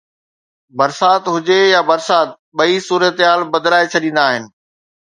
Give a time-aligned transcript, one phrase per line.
[0.77, 4.43] برسات هجي يا برسات، ٻئي صورتحال بدلائي ڇڏيندا آهن.